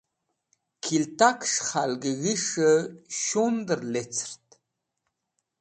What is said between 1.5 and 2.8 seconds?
khalgẽ g̃his̃h